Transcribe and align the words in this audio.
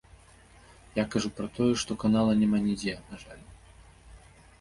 Я 0.95 1.03
кажу 1.15 1.29
пра 1.39 1.49
тое, 1.57 1.67
што 1.81 1.97
канала 2.03 2.31
няма 2.41 2.57
нідзе, 2.69 2.95
на 3.11 3.15
жаль. 3.25 3.45